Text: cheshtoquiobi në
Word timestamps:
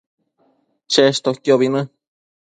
cheshtoquiobi 0.95 1.69
në 1.75 1.83